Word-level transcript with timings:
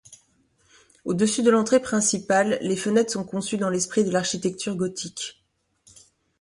Au-dessus 1.05 1.43
de 1.43 1.51
l'entrée 1.51 1.79
principale, 1.79 2.57
les 2.63 2.75
fenêtres 2.75 3.11
sont 3.13 3.23
conçues 3.23 3.57
dans 3.57 3.69
l'esprit 3.69 4.03
de 4.03 4.09
l'architecture 4.09 4.75
gothique. 4.75 5.45